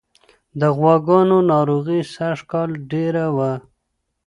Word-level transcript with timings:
د 0.59 0.61
غواګانو 0.77 1.37
ناروغي 1.51 1.99
سږکال 2.15 2.69
ډېره 2.91 3.25
وه. 3.35 3.53